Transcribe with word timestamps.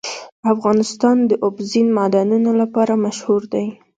افغانستان 0.53 1.17
د 1.29 1.31
اوبزین 1.45 1.87
معدنونه 1.97 2.51
لپاره 2.61 2.93
مشهور 3.05 3.41
دی. 3.53 3.67